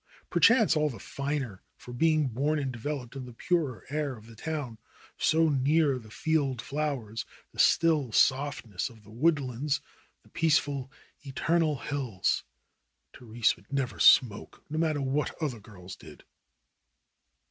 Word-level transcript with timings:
Perchance 0.31 0.75
all 0.75 0.89
the 0.89 0.97
finer 0.97 1.61
for 1.77 1.93
being 1.93 2.27
born 2.29 2.57
and 2.57 2.71
developed 2.71 3.15
in 3.15 3.27
the 3.27 3.33
purer 3.35 3.85
air 3.91 4.17
of 4.17 4.25
the 4.25 4.35
town, 4.35 4.79
so 5.15 5.47
near 5.47 5.99
the 5.99 6.09
field 6.09 6.59
flowers, 6.59 7.23
the 7.51 7.59
still 7.59 8.11
softness 8.11 8.89
of 8.89 9.03
the 9.03 9.11
woodlands, 9.11 9.79
the 10.23 10.29
peaceful, 10.29 10.91
eternal 11.21 11.77
hills. 11.77 12.43
Therese 13.13 13.55
would 13.55 13.71
never 13.71 13.99
smoke, 13.99 14.63
no 14.71 14.79
matter 14.79 15.03
what 15.03 15.35
other 15.39 15.59
girls 15.59 15.95
did. 15.95 16.23